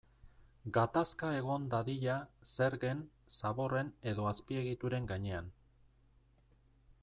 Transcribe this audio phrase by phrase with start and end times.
[0.77, 2.15] Gatazka egon dadila
[2.53, 3.05] zergen,
[3.37, 5.53] zaborren edo azpiegituren gainean.